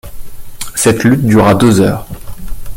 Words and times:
Cette 0.73 1.03
lutte 1.03 1.27
dura 1.27 1.53
deux 1.53 1.79
heures. 1.79 2.07